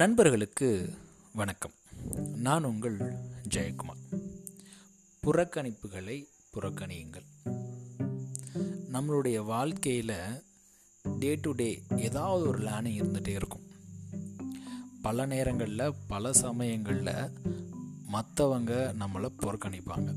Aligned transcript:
நண்பர்களுக்கு 0.00 0.94
வணக்கம். 1.32 1.70
நான் 2.36 2.64
உங்கள் 2.64 2.98
ஜெயக்குமார். 3.48 4.22
புறக்கணிப்புகளை 5.26 6.24
புறக்கணியுங்கள். 6.54 7.24
நம்மளுடைய 8.92 9.44
வாழ்க்கையில் 9.44 10.44
டே 11.18 11.34
டு 11.34 11.52
டே 11.52 11.82
ஏதாவது 11.96 12.48
ஒரு 12.48 12.58
லேர்னிங் 12.58 13.02
இருந்துகிட்டே 13.02 13.28
இருக்கும். 13.28 13.70
பல 15.02 15.26
நேரங்களில் 15.26 15.92
பல 16.06 16.32
சமயங்களில் 16.32 17.30
மற்றவங்க 18.12 18.94
நம்மளை 19.00 19.32
புறக்கணிப்பாங்க. 19.38 20.14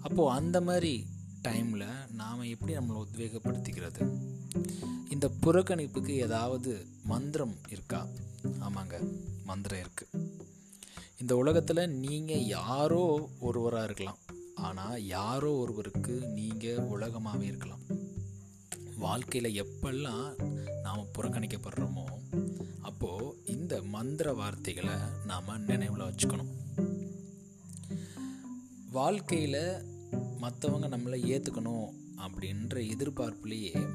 அப்போது 0.00 0.36
அந்த 0.36 0.60
மாதிரி 0.60 1.06
டைமில் 1.48 2.12
நாம் 2.12 2.42
எப்படி 2.42 2.76
நம்மளை 2.76 2.98
உத்வேகப்படுத்திக்கிறது? 3.04 4.02
இந்த 5.08 5.30
புறக்கணிப்புக்கு 5.40 6.12
ஏதாவது 6.26 6.86
மந்திரம் 7.04 7.56
இருக்கா? 7.70 8.06
ஆமாங்க 8.60 8.96
மந்திரம் 9.44 9.82
இருக்குது 9.84 10.20
இந்த 11.18 11.36
உலகத்தில் 11.36 11.90
நீங்கள் 12.04 12.44
யாரோ 12.44 13.28
ஒருவராக 13.40 13.84
இருக்கலாம். 13.84 14.20
ஆனால் 14.54 15.04
யாரோ 15.04 15.50
ஒருவருக்கு 15.52 16.14
நீங்கள் 16.38 16.84
உலகமாகவே 16.94 17.42
இருக்கலாம். 17.42 17.84
வாழ்க்கையில் 18.96 19.64
எப்பெல்லாம் 19.64 20.26
நாம் 20.82 21.12
புறக்கணிக்கப்படுறோமோ 21.18 22.06
அப்போது 22.80 23.36
இந்த 23.44 23.82
மந்திர 23.82 24.32
வார்த்தைகளை 24.32 24.96
நாம் 25.26 25.64
நினைவில் 25.66 26.08
வச்சுக்கணும். 26.08 26.52
வாழ்க்கையில் 28.90 29.62
மற்றவங்க 30.42 30.86
நம்மளை 30.88 31.18
ஏற்றுக்கணும் 31.32 31.88
அப்படின்ற 32.16 32.74
எதிர்பார்ப்புலேயே 32.94 33.92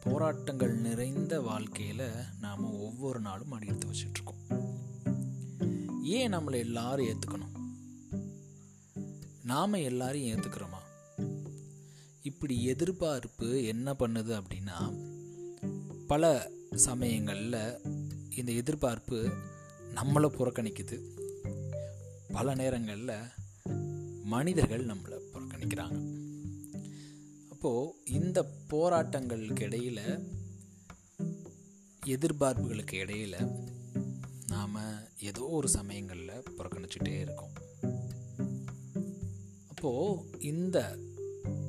போராட்டங்கள் 0.00 0.74
நிறைந்த 0.76 1.40
வாழ்க்கையில் 1.40 2.10
நாம் 2.40 2.80
ஒவ்வொரு 2.80 3.20
நாளும் 3.20 3.50
அடி 3.50 3.66
எடுத்து 3.66 3.86
வச்சிட்ருக்கோம். 3.86 4.40
ஏன் 6.02 6.34
நம்மளை 6.34 6.58
எல்லாரும் 6.58 7.06
ஏற்றுக்கணும் 7.06 7.50
நாம் 9.42 9.72
எல்லாரையும் 9.72 10.38
ஏற்றுக்கிறோமா 10.38 10.82
இப்படி 12.22 12.64
எதிர்பார்ப்பு 12.64 13.64
என்ன 13.64 13.92
பண்ணுது 13.98 14.42
அப்படின்னா 14.42 14.78
பல 16.06 16.50
சமயங்களில் 16.74 17.80
இந்த 18.36 18.52
எதிர்பார்ப்பு 18.52 19.30
நம்மளை 19.94 20.28
புறக்கணிக்குது. 20.28 20.98
பல 22.32 22.54
நேரங்களில் 22.54 23.16
மனிதர்கள் 24.22 24.86
நம்மளை 24.86 25.18
புறக்கணிக்கிறாங்க 25.62 25.98
அப்போது 27.50 27.94
இந்த 28.04 28.38
போராட்டங்களுக்கு 28.70 29.60
இடையில் 29.60 30.04
எதிர்பார்ப்புகளுக்கு 32.06 32.94
இடையில் 32.94 33.36
நாம் 34.46 34.78
ஏதோ 35.20 35.42
ஒரு 35.44 35.68
சமயங்களில் 35.68 36.44
புறக்கணிச்சுட்டே 36.56 37.20
இருக்கோம். 37.20 37.54
அப்போது 39.68 40.40
இந்த 40.40 40.98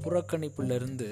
புறக்கணிப்புலேருந்து 0.02 1.10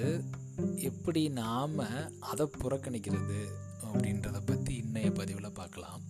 எப்படி 0.76 1.28
நாம் 1.28 1.78
அதை 2.20 2.46
புறக்கணிக்கிறது 2.58 3.40
அப்படின்றத 3.84 4.40
பற்றி 4.46 4.80
இன்னைய 4.80 5.14
பதிவில் 5.14 5.52
பார்க்கலாம். 5.52 6.02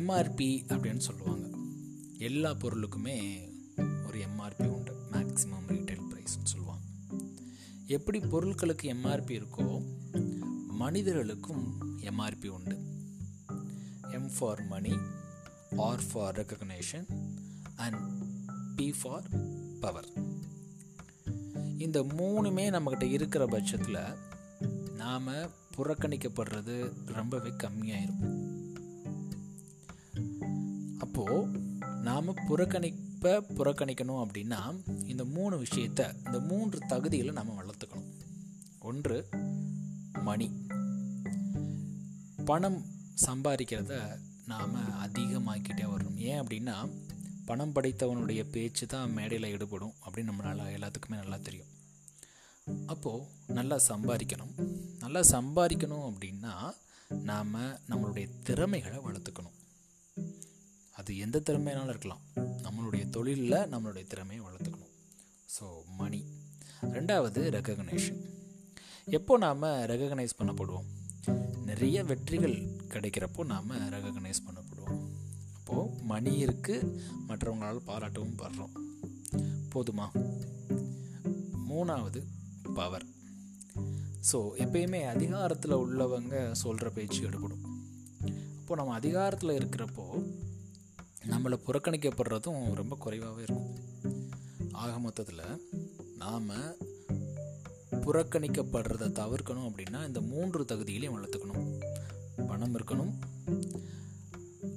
எம்ஆர்பி 0.00 0.50
அப்படின்னு 0.72 1.02
சொல்லுவாங்க. 1.08 1.46
எல்லா 2.18 2.50
பொருளுக்குமே 2.54 3.18
ஒரு 4.10 4.18
எம்ஆர்பி 4.18 4.66
உண்டு. 4.66 4.92
மேக்ஸிமம் 5.12 5.66
ரீட்டைல் 5.66 6.04
ப்ரைஸ்னு 6.10 6.42
சொல்லுவாங்க. 6.42 6.84
எப்படி 7.86 8.18
பொருட்களுக்கு 8.18 8.82
எம்ஆர்பி 8.82 9.40
இருக்கோ 9.40 9.82
மனிதர்களுக்கும் 10.66 11.80
எம்ஆர்பி 12.00 12.48
உண்டு. 12.48 12.76
M 14.10 14.30
for 14.38 14.66
money 14.66 14.98
R 15.76 16.00
for 16.12 16.36
recognition 16.36 17.06
and 17.76 17.96
P 18.76 18.94
for 19.02 19.22
power 19.80 20.08
இந்த 21.78 22.02
மூணுமே 22.02 22.66
நம்மக்கிட்ட 22.70 23.02
இருக்கிற 23.02 23.46
பட்சத்தில் 23.46 24.16
நாம் 24.96 25.28
புறக்கணிக்கப்படுறது 25.76 26.92
ரொம்பவே 27.06 27.48
கம்மியாயிருக்கும் 27.48 28.38
அப்போது 30.98 31.58
நாம் 32.02 32.34
புறக்கணி 32.48 33.08
புறக்கணிப்பை 33.20 33.56
புறக்கணிக்கணும் 33.56 34.26
அப்படின்னா 34.26 34.82
இந்த 35.08 35.24
மூணு 35.24 35.62
விஷயத்த 35.62 36.26
இந்த 36.26 36.40
மூன்று 36.40 36.78
தகுதிகளை 36.78 37.32
நம்ம 37.32 37.62
வளர்த்துக்கணும். 37.62 38.12
ஒன்று 38.78 39.28
மணி. 40.12 40.66
பணம் 42.44 42.84
சம்பாதிக்கிறத 43.26 44.18
நாம் 44.46 44.74
அதிகமாக்கிட்டே 44.74 45.84
வரணும். 45.84 46.16
ஏன் 46.16 46.40
அப்படின்னா 46.40 47.02
பணம் 47.44 47.72
படைத்தவனுடைய 47.72 48.50
பேச்சு 48.50 48.86
தான் 48.86 49.12
மேடையில் 49.12 49.50
ஈடுபடும் 49.50 49.94
அப்படின்னு 50.04 50.28
நம்மளால் 50.28 50.76
எல்லாத்துக்குமே 50.76 51.08
நல்லா 51.08 51.36
தெரியும். 51.36 51.66
அப்போது 52.86 53.24
நல்லா 53.46 53.80
சம்பாதிக்கணும். 53.88 54.78
நல்லா 54.98 55.20
சம்பாதிக்கணும் 55.20 56.12
அப்படின்னா 56.12 56.70
நாம் 57.22 57.54
நம்மளுடைய 57.88 58.28
திறமைகளை 58.42 58.98
வளர்த்துக்கணும். 58.98 59.58
அது 61.00 61.18
எந்த 61.24 61.38
திறமையினாலும் 61.48 61.92
இருக்கலாம். 61.94 62.22
நம்மளுடைய 62.64 63.04
தொழிலில் 63.16 63.68
நம்மளுடைய 63.72 64.04
திறமையை 64.12 64.42
வளர்த்துக்கணும். 64.46 64.94
ஸோ 65.54 65.66
மணி 66.00 66.20
ரெண்டாவது 66.94 67.40
ரெக்கக்னேஷன் 67.56 68.20
எப்போ 69.18 69.34
நாம் 69.44 69.68
ரெகக்னைஸ் 69.92 70.38
பண்ணப்படுவோம்? 70.40 70.88
நிறைய 71.70 71.98
வெற்றிகள் 72.10 72.56
கிடைக்கிறப்போ 72.94 73.44
நாம் 73.52 73.70
ரெகக்னைஸ் 73.96 74.46
பண்ணப்படுவோம். 74.46 75.00
அப்போது 75.58 75.92
மணி 76.12 76.32
இருக்குது 76.44 76.92
மற்றவங்களால் 77.28 77.86
பாராட்டவும் 77.90 78.38
படுறோம். 78.42 78.74
போதுமா? 79.74 80.06
மூணாவது 81.70 82.20
பவர் 82.78 83.04
ஸோ 84.30 84.38
எப்பயுமே 84.62 85.00
அதிகாரத்தில் 85.12 85.80
உள்ளவங்க 85.82 86.34
சொல்கிற 86.62 86.86
பேச்சு 86.96 87.20
எடுபடும் 87.28 87.62
அப்போது 88.58 88.78
நம்ம 88.80 88.96
அதிகாரத்தில் 89.00 89.58
இருக்கிறப்போ 89.58 90.04
நம்மளை 91.26 91.58
புறக்கணிக்கப்படுறதும் 91.66 92.74
ரொம்ப 92.74 92.96
குறைவாகவே 92.96 93.42
இருக்கும். 93.42 93.76
ஆக 94.72 94.98
மொத்தத்தில் 94.98 95.68
நாம் 96.18 96.50
புறக்கணிக்கப்படுறதை 97.90 99.12
தவிர்க்கணும் 99.12 99.70
அப்படின்னா 99.70 100.06
இந்த 100.06 100.20
மூன்று 100.20 100.64
தகுதிகளையும் 100.64 101.16
வளர்த்துக்கணும். 101.16 101.80
பணம் 102.46 102.76
இருக்கணும். 102.76 103.12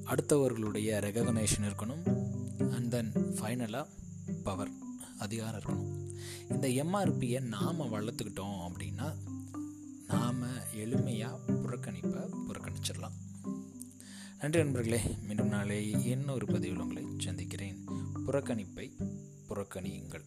அடுத்தவர்களுடைய 0.06 1.00
ரெகக்னேஷன் 1.00 1.62
இருக்கணும். 1.62 2.26
அண்ட் 2.72 2.90
தென் 2.90 3.12
ஃபைனலாக 3.16 3.88
பவர் 4.44 4.70
அதிகாரம் 5.18 5.62
இருக்கணும். 5.62 6.14
இந்த 6.50 6.68
எம்ஆர்பியை 6.68 7.40
நாம் 7.40 7.82
வளர்த்துக்கிட்டோம் 7.82 8.70
அப்படின்னா 8.70 9.14
நாம் 10.08 10.44
எளிமையாக 10.76 11.40
புறக்கணிப்பை 11.48 12.34
புறக்கணிச்சிடலாம். 12.48 13.18
நன்றி 14.44 14.64
நண்பர்களே 14.64 15.02
மீண்டும் 15.26 15.48
நாளை 15.48 16.06
இன்னொரு 16.06 16.46
பதிவில் 16.46 16.80
உங்களை 16.80 17.04
சந்திக்கிறேன். 17.18 17.78
புறக்கணிப்பை 18.28 18.92
புறக்கணியுங்கள். 19.50 20.24